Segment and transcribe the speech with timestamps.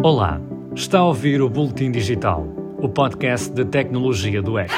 [0.00, 0.40] Olá,
[0.76, 2.46] está a ouvir o Boletim Digital,
[2.80, 4.70] o podcast de tecnologia do EC.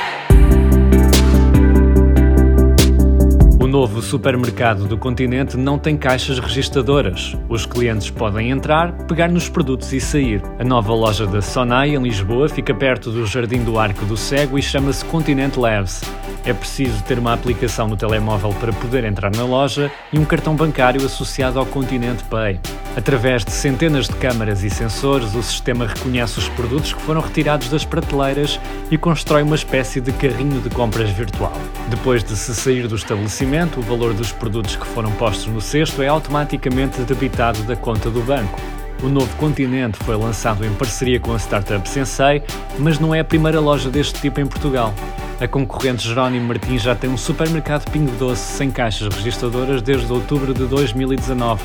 [3.70, 7.36] Novo supermercado do continente não tem caixas registadoras.
[7.48, 10.42] Os clientes podem entrar, pegar nos produtos e sair.
[10.58, 14.58] A nova loja da Sonai, em Lisboa, fica perto do Jardim do Arco do Cego
[14.58, 16.02] e chama-se Continente Labs.
[16.44, 20.56] É preciso ter uma aplicação no telemóvel para poder entrar na loja e um cartão
[20.56, 22.58] bancário associado ao Continente Pay.
[22.96, 27.68] Através de centenas de câmaras e sensores, o sistema reconhece os produtos que foram retirados
[27.68, 28.58] das prateleiras
[28.90, 31.52] e constrói uma espécie de carrinho de compras virtual.
[31.88, 36.02] Depois de se sair do estabelecimento, o valor dos produtos que foram postos no cesto
[36.02, 38.58] é automaticamente debitado da conta do banco.
[39.02, 42.42] O novo continente foi lançado em parceria com a startup Sensei,
[42.78, 44.94] mas não é a primeira loja deste tipo em Portugal.
[45.40, 50.54] A concorrente Jerónimo Martins já tem um supermercado Pingo Doce sem caixas registradoras desde outubro
[50.54, 51.62] de 2019.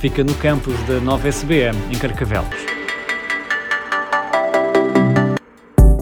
[0.00, 2.75] Fica no campus da nova SBM, em Carcavelos.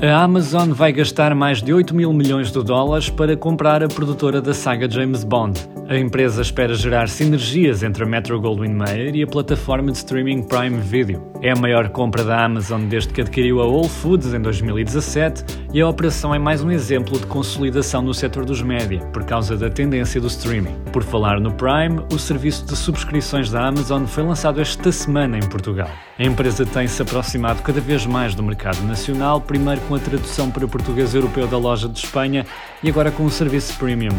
[0.05, 4.39] A Amazon vai gastar mais de 8 mil milhões de dólares para comprar a produtora
[4.39, 5.59] da saga James Bond.
[5.87, 10.43] A empresa espera gerar sinergias entre a Metro Goldwyn Mayer e a plataforma de streaming
[10.45, 11.23] Prime Video.
[11.43, 15.83] É a maior compra da Amazon desde que adquiriu a Whole Foods em 2017 e
[15.83, 19.69] a operação é mais um exemplo de consolidação no setor dos média, por causa da
[19.69, 20.75] tendência do streaming.
[20.91, 25.47] Por falar no Prime, o serviço de subscrições da Amazon foi lançado esta semana em
[25.47, 25.91] Portugal.
[26.19, 30.51] A empresa tem se aproximado cada vez mais do mercado nacional, primeiro com a tradução
[30.51, 32.47] para português europeu da loja de Espanha
[32.83, 34.17] e agora com o serviço premium.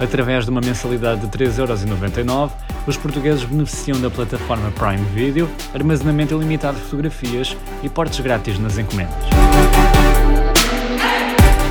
[0.00, 2.50] Através de uma mensalidade de 3,99€,
[2.86, 8.78] os portugueses beneficiam da plataforma Prime Video, armazenamento ilimitado de fotografias e portes grátis nas
[8.78, 9.14] encomendas.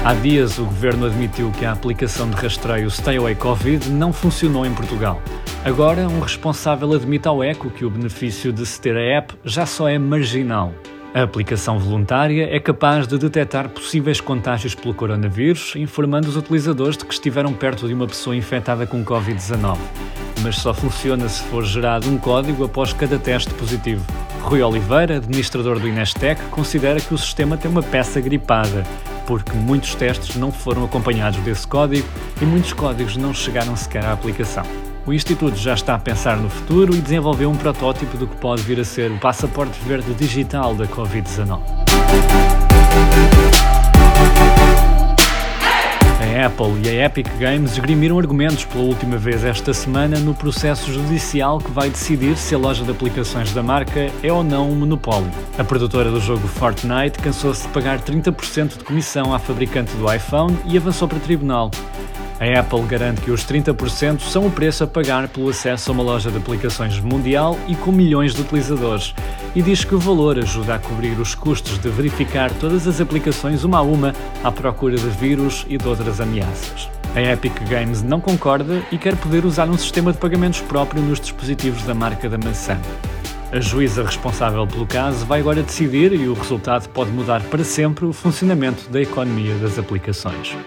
[0.03, 4.65] Há dias, o governo admitiu que a aplicação de rastreio Stay Away Covid não funcionou
[4.65, 5.21] em Portugal.
[5.63, 9.65] Agora, um responsável admite ao ECO que o benefício de se ter a app já
[9.65, 10.73] só é marginal.
[11.13, 17.03] A aplicação voluntária é capaz de detectar possíveis contágios pelo coronavírus, informando os utilizadores de
[17.03, 19.77] que estiveram perto de uma pessoa infectada com Covid-19.
[20.41, 24.05] Mas só funciona se for gerado um código após cada teste positivo.
[24.41, 28.83] Rui Oliveira, administrador do Inestec, considera que o sistema tem uma peça gripada,
[29.27, 32.07] porque muitos testes não foram acompanhados desse código
[32.41, 34.90] e muitos códigos não chegaram sequer à aplicação.
[35.05, 38.61] O Instituto já está a pensar no futuro e desenvolveu um protótipo do que pode
[38.61, 41.59] vir a ser o passaporte verde digital da Covid-19.
[46.21, 50.93] A Apple e a Epic Games esgrimiram argumentos pela última vez esta semana no processo
[50.93, 54.75] judicial que vai decidir se a loja de aplicações da marca é ou não um
[54.75, 55.31] monopólio.
[55.57, 60.55] A produtora do jogo Fortnite cansou-se de pagar 30% de comissão à fabricante do iPhone
[60.65, 61.71] e avançou para tribunal.
[62.41, 66.01] A Apple garante que os 30% são o preço a pagar pelo acesso a uma
[66.01, 69.13] loja de aplicações mundial e com milhões de utilizadores,
[69.55, 73.63] e diz que o valor ajuda a cobrir os custos de verificar todas as aplicações
[73.63, 76.89] uma a uma à procura de vírus e de outras ameaças.
[77.13, 81.19] A Epic Games não concorda e quer poder usar um sistema de pagamentos próprio nos
[81.19, 82.75] dispositivos da marca da maçã.
[83.51, 88.03] A juíza responsável pelo caso vai agora decidir e o resultado pode mudar para sempre
[88.03, 90.57] o funcionamento da economia das aplicações.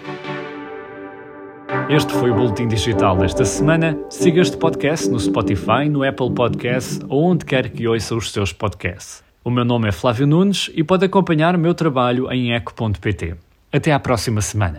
[1.89, 3.95] Este foi o Boletim Digital desta semana.
[4.09, 8.51] Siga este podcast no Spotify, no Apple Podcasts ou onde quer que ouça os seus
[8.51, 9.23] podcasts.
[9.43, 13.35] O meu nome é Flávio Nunes e pode acompanhar o meu trabalho em eco.pt.
[13.71, 14.73] Até à próxima semana.